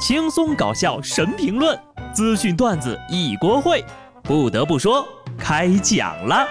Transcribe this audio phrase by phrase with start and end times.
[0.00, 1.78] 轻松搞笑神评论，
[2.14, 3.84] 资讯段子一锅烩。
[4.22, 5.06] 不得不说，
[5.38, 6.48] 开讲了。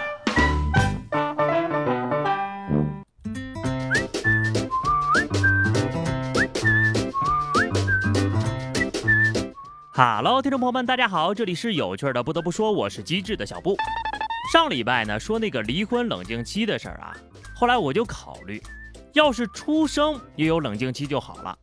[9.91, 12.21] 哈喽，听众朋友们，大家好，这里是有趣的。
[12.21, 13.75] 不得不说，我是机智的小布。
[14.53, 17.17] 上礼拜呢，说那个离婚冷静期的事儿啊，
[17.55, 18.61] 后来我就考虑，
[19.13, 21.57] 要是出生也有冷静期就好了。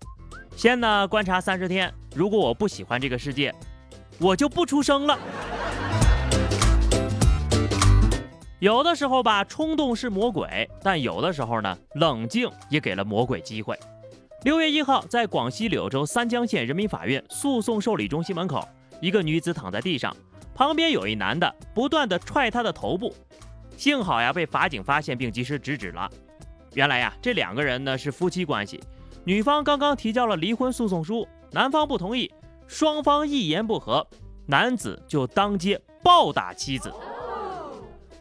[0.57, 3.55] 先呢观察三十天，如果我不喜欢这个世界，
[4.19, 5.19] 我就不出生了。
[8.59, 13.79] 有的时候吧，冲动是魔鬼，但有的时候呢，冷静也给了魔鬼机会。
[14.45, 18.67] 六月一号，在广西柳州三江县人民法院诉讼受理中心门口，
[19.03, 20.17] 一个女子躺在地上，
[20.55, 23.15] 旁边有一男的不断的踹她的头部，
[23.77, 26.11] 幸好呀被法警发现并及时制止了。
[26.73, 28.83] 原来呀，这两个人呢是夫妻关系。
[29.27, 32.33] 女方刚刚提交了离婚诉讼书，男方不同意，
[32.69, 34.07] 双方一言不合，
[34.47, 36.95] 男子就当街暴打妻子。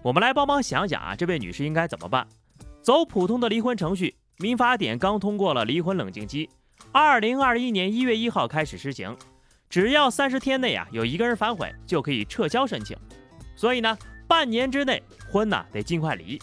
[0.02, 2.28] 我们来帮忙想想啊，这位女士应该怎么办？
[2.82, 6.50] 走普通的离婚程序，民法典刚通过了离婚冷静期，
[6.92, 9.16] 二零二一年一月一号开始实行，
[9.70, 12.98] 只要三十天内啊有一个人反悔，就可以撤销申请。
[13.56, 13.96] 所以呢，
[14.28, 16.42] 半年之内婚呢得尽快离。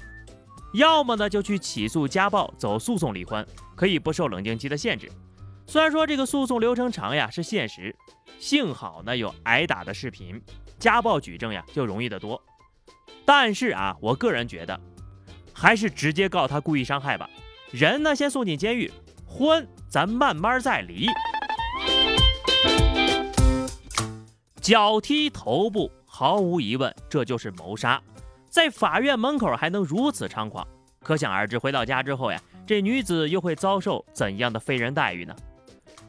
[0.72, 5.10] 要么呢就去起诉家暴，走诉讼离婚，可以不受冷静期的限制。
[5.66, 7.94] 虽然说这个诉讼流程长呀是现实，
[8.38, 10.40] 幸好呢有挨打的视频，
[10.78, 12.42] 家暴举证呀就容易得多。
[13.24, 14.78] 但是啊，我个人觉得，
[15.52, 17.28] 还是直接告他故意伤害吧。
[17.70, 18.90] 人呢先送进监狱，
[19.26, 21.06] 婚咱慢慢再离。
[24.60, 28.02] 脚踢头部，毫无疑问这就是谋杀。
[28.52, 30.68] 在法院门口还能如此猖狂，
[31.02, 35.34] 可想而知，回到家之后呀，这女子又会遭受怎样的非人待遇呢？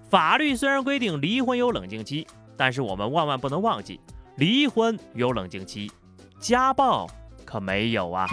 [0.09, 2.27] 法律虽然规定离婚有冷静期，
[2.57, 3.97] 但是我们万万不能忘记，
[4.35, 5.89] 离婚有冷静期，
[6.37, 7.09] 家暴
[7.45, 8.27] 可没有啊！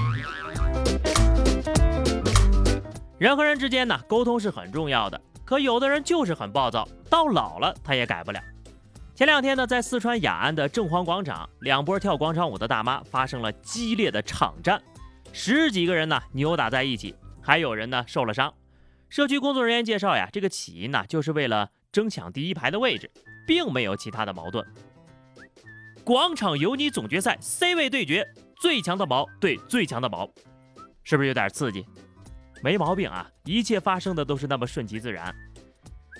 [3.16, 8.40] 人和人之间呢，沟通是很重要的，可有的人就是很暴躁，到老了他也改不了。
[9.20, 14.82] 前两天呢，在四川雅安的正黄广场，两波跳广场舞的大妈发生了激烈的场战，
[15.30, 18.50] 十几个人呢扭打在一起，还有人呢受了伤。
[19.10, 23.10] 社区工作人员介绍呀，这个起因呢就是为了争抢第一排的位置，
[23.46, 24.66] 并没有其他的矛盾。
[26.02, 28.26] 广场有你总决赛 C 位对决，
[28.58, 30.30] 最强的宝对最强的宝，
[31.04, 31.84] 是不是有点刺激？
[32.62, 35.34] 没毛病啊，一切发生的都是那么顺其自然。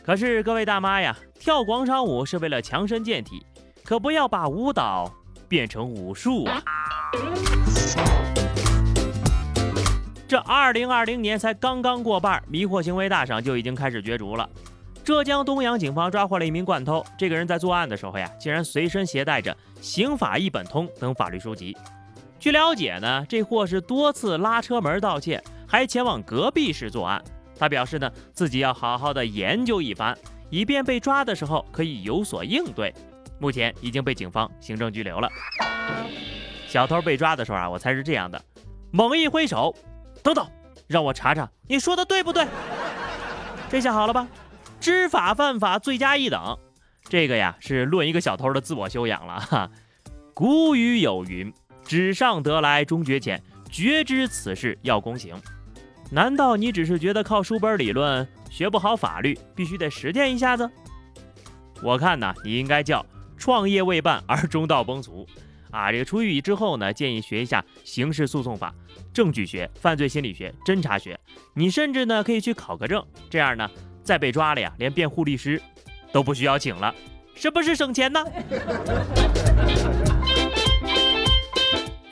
[0.03, 3.45] 可是各位大妈呀，跳广场舞是为了强身健体，
[3.85, 5.13] 可不要把舞蹈
[5.47, 6.63] 变成武术啊！
[10.27, 14.49] 这二零二零年才刚刚过半，迷惑行为大赏就已经开始角逐了。
[15.05, 21.77] 浙江东阳警方抓获了一名惯偷，这个人在作案的时候呀，竟然随身携带着《刑法一本通》等法律书籍。
[22.39, 27.23] 据了解呢，这货是多次拉车门盗窃，还前往隔壁市作案。
[27.61, 30.17] 他表示呢，自己要好好的研究一番，
[30.49, 32.95] 以便被抓的时候可以有所应对。
[33.39, 35.29] 目前已经被警方行政拘留了。
[36.67, 38.43] 小偷被抓的时候啊，我猜是这样的：
[38.91, 39.77] 猛一挥手，
[40.23, 40.51] 等等，
[40.87, 42.47] 让我查查你说的对不对？
[43.69, 44.27] 这下好了吧？
[44.81, 46.59] 知法犯法，罪加一等。
[47.11, 49.71] 这个呀，是论一个小偷的自我修养了哈。
[50.33, 51.53] 古语有云：
[51.85, 55.35] 纸上得来终觉浅，绝知此事要躬行。
[56.13, 60.69] 难道你只是觉得靠书本理论学不好法律，必须得实践一下子？
[61.83, 63.07] 我看呢，你应该叫
[63.39, 65.25] 创业未半而中道崩殂
[65.71, 65.93] 啊！
[65.93, 68.75] 这个出狱之后呢，建议学一下刑事诉讼法、
[69.15, 71.19] 证据学、犯罪心理学、侦查学。
[71.55, 73.71] 你甚至呢可以去考个证，这样呢
[74.03, 75.63] 再被抓了呀，连辩护律师
[76.13, 76.93] 都不需要请了，
[77.37, 78.25] 是不是省钱呢？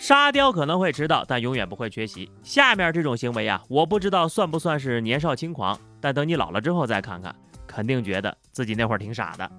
[0.08, 2.30] 沙雕可能会迟到，但永远不会缺席。
[2.42, 7.36] 下面这种行为啊，我不知道算不算是年少轻狂，但等你老了之后再看看，
[7.66, 9.50] 肯定觉得自己那会儿挺傻的。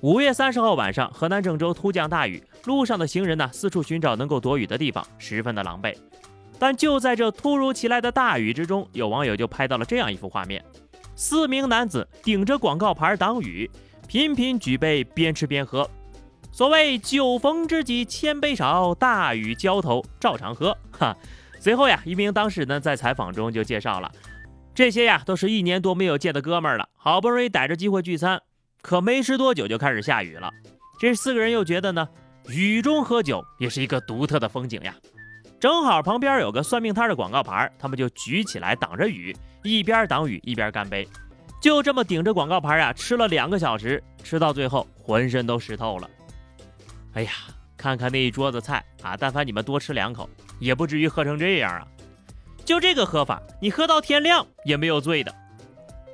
[0.00, 5.96] 五月三十号晚上，河南郑州突降大雨，路上的行人呢四处寻找能够躲雨的地方，十分的狼狈。
[6.58, 10.60] 但就在这突如其来的大雨之中，有网友就拍到了这样一幅画面：
[11.14, 13.70] 四名男子顶着广告牌挡雨，
[14.08, 15.88] 频频举杯边吃边喝。
[16.58, 20.76] 所谓酒逢知己千杯少，大雨浇头照常喝。
[20.90, 21.16] 哈，
[21.60, 24.10] 随后呀，一名当事人呢在采访中就介绍了，
[24.74, 28.42] 这些呀都是一年多没有见的哥们儿了，好不容易逮着机会聚餐，
[28.82, 30.50] 可没吃多久就开始下雨了。
[30.98, 32.08] 这四个人又觉得呢，
[32.48, 34.92] 雨中喝酒也是一个独特的风景呀。
[35.60, 39.32] 正好旁边有个算命摊的广告牌，他们就举起来挡着雨，
[39.62, 41.06] 一边挡雨一边干杯。
[41.62, 46.10] 就这么顶着广告牌啊，吃了两个小时，吃到最后浑身都湿透了。
[47.18, 47.32] 哎呀，
[47.76, 50.30] 看看那一桌子菜啊，但凡你们多吃两口，
[50.60, 51.84] 也不至于喝成这样啊。
[52.64, 55.34] 就这个喝法，你喝到天亮也没有醉的。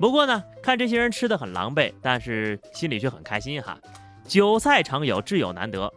[0.01, 3.79] 不过呢，看这些人吃的很狼狈，但是心里却很开心哈。
[4.27, 5.93] 酒菜常有，挚友难得。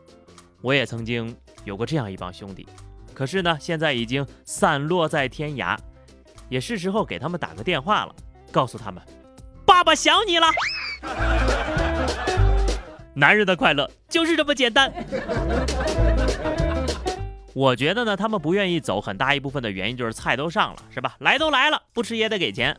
[0.61, 1.33] 我也曾经
[1.63, 2.67] 有过这样一帮兄弟，
[3.13, 5.77] 可是呢，现在已经散落在天涯，
[6.49, 8.13] 也是时候给他们打个电话了，
[8.51, 9.01] 告诉他们，
[9.65, 10.47] 爸爸想你了。
[13.17, 14.93] 男人的快乐就是这么简单。
[17.55, 21.15] 我觉得呢，他们不愿意走，很大一部分的原因就是菜都上了，是吧？
[21.17, 22.77] 来都来了，不吃也得给钱。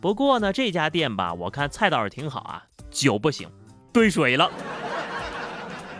[0.00, 3.48] 不过呢，这家店吧，我看菜倒是挺好啊，酒不行，
[3.92, 4.50] 兑水了。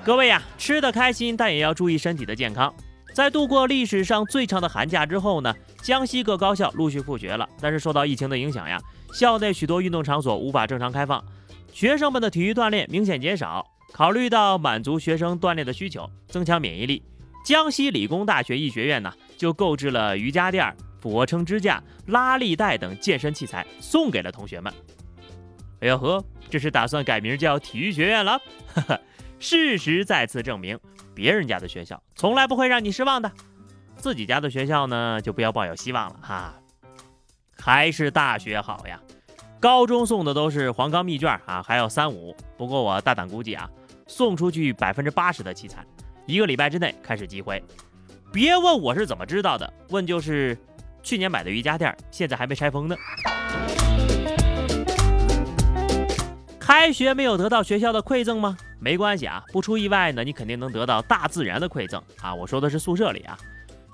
[0.03, 2.75] 各位呀，吃的开心，但也要注意身体的健康。
[3.15, 8.81] 在度过历史上最长的寒假之后呢，江西各高校陆续复学了，但是受到疫情的影响呀，
[9.13, 11.25] 校内许多运动场所无法正常开放，
[11.73, 13.65] 学生们的体育锻炼明显减少。
[13.91, 17.03] 考虑到满足学生锻炼的需求，增强免疫力。
[17.43, 24.71] 江西理工大学医学院呢，就购置了瑜伽垫、俯卧撑支架、拉力带等健身器材，送给了同学们。
[25.81, 28.39] 哎呦呵，这是打算改名叫体育学院了？
[28.75, 29.01] 哈哈，
[29.39, 30.79] 事实再次证明，
[31.15, 33.33] 别人家的学校从来不会让你失望的，
[33.97, 36.55] 自己家的学校呢，就不要抱有希望了哈。
[37.57, 39.01] 还是大学好呀，
[39.61, 42.35] 高中送的都是黄冈密卷啊，还有三五。
[42.57, 43.69] 不过我大胆估计啊，
[44.07, 45.85] 送出去百分之八十的器材。
[46.27, 47.61] 一个礼拜之内开始积灰，
[48.33, 50.57] 别问我是怎么知道的，问就是
[51.03, 52.95] 去年买的瑜伽垫，现在还没拆封呢。
[56.61, 58.57] 开学没有得到学校的馈赠吗？
[58.79, 62.33] 没关系啊，不出意外呢，你肯定能得到大自然的馈赠啊！
[62.33, 63.37] 我说的是宿舍里啊。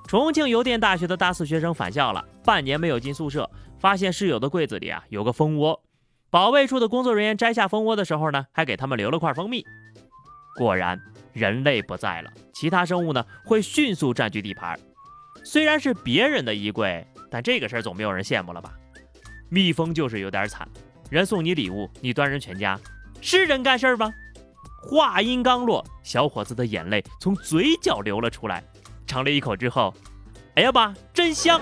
[0.07, 3.49] 重庆邮电大学的大四学生返校了，半年没有进宿舍，
[3.85, 5.83] 发现室友的柜子里啊有个蜂窝，
[6.31, 9.63] 保卫处的工作人员摘下蜂窝的时候呢，还给他们留了块蜂蜜。
[10.57, 10.99] 果然。
[11.35, 14.79] 人类不在了，其他生物呢会迅速占据地盘。
[15.43, 18.73] 虽然是别人的衣柜，但这个事儿总没有人羡慕了吧？
[19.51, 20.67] 蜜蜂就是有点惨，
[21.11, 22.79] 人送你礼物，你端人全家，
[23.21, 24.15] 是人干事儿吗？
[24.89, 28.63] 话音刚落，小伙子的眼泪从嘴角流了出来，
[29.05, 29.93] 尝了一口之后，
[30.55, 31.61] 哎呀妈，真香！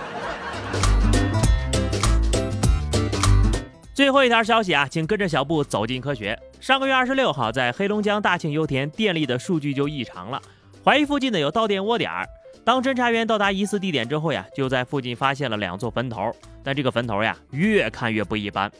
[3.94, 6.38] 最后一条消息啊，请跟着小布走进科学。
[6.60, 10.40] 上个月二十六号，在黑龙江大庆油田电力的数据就异常了，
[10.82, 12.26] 怀疑附近呢有盗电窝点儿。
[12.64, 16.34] 当侦查员到达疑似地点之后呀，就在附近发现了两座坟头。
[16.64, 18.72] 但这个坟头呀，越看越不一般，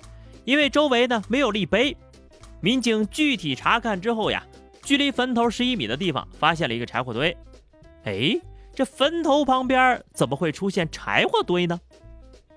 [0.44, 1.94] 因为周围呢没有立碑。
[2.62, 4.42] 民警具体查看之后呀，
[4.82, 7.36] 距离坟头十一米的地方发现了一个柴火堆。
[8.04, 8.40] 哎，
[8.74, 11.78] 这坟头旁边怎么会出现柴火堆呢？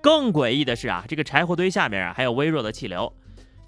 [0.06, 3.12] 更诡异的是啊，这个柴火堆下面啊还有微弱的气流。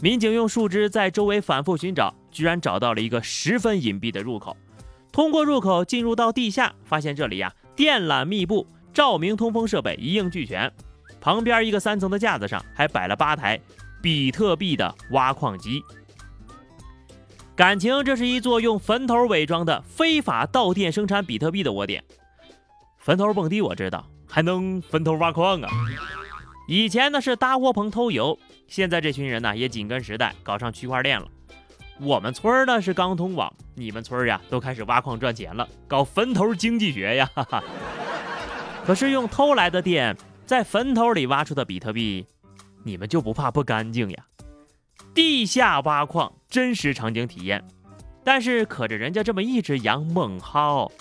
[0.00, 4.56] 民警用树枝在周围反复寻找，居然找到了一个十分隐蔽的入口。
[5.10, 8.64] 通过入口进入到地下，发现这里呀电缆密布，
[8.94, 10.72] 照明、通风设备一应俱全。
[11.20, 13.58] 旁边一个三层的架子上还摆了八台
[14.00, 15.82] 比特币的挖矿机。
[17.56, 22.04] 感情这是一座用坟头伪装的非法盗电生产比特币的窝点。
[22.96, 25.68] 坟头蹦迪我知道，还能坟头挖矿啊！
[26.70, 28.38] 以前呢是搭窝棚偷油。
[28.66, 31.26] 现在这群人呢也紧跟时代，搞上区块链了。
[31.98, 37.30] 我们村儿呢是刚通网，你们村儿呀都开始挖矿赚钱了，搞坟头经济学呀！
[37.34, 37.64] 哈哈。
[38.84, 42.26] 可是用偷来的电在坟头里挖出的比特币，
[42.84, 44.26] 你们就不怕不干净呀？
[45.14, 47.66] 地下挖矿真实场景体验，
[48.22, 50.92] 但是可着人家这么一只羊猛薅，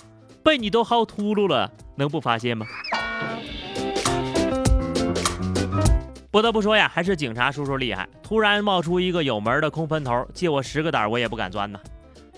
[0.42, 2.66] 被你都薅秃噜了，能不发现吗？
[6.30, 8.08] 不得不说呀，还是警察叔叔厉害。
[8.22, 11.80] 突然冒出一个有门的空坟头，借我十个胆，我也不敢钻呢。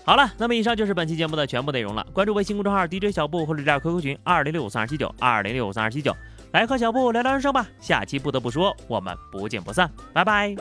[0.03, 2.05] 好了，那么以上就是本期节目的全部内容了。
[2.13, 6.15] 关注微信公众号 DJ 小布或者加 QQ 群二零六五三二七九二零六五三二七九，
[6.53, 7.67] 来和小布聊聊人生吧。
[7.79, 10.55] 下期不得不说，我们不见不散，拜拜。